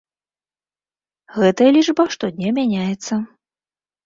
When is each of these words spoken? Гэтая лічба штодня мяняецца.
Гэтая 1.35 1.67
лічба 1.77 2.03
штодня 2.17 2.49
мяняецца. 2.59 3.13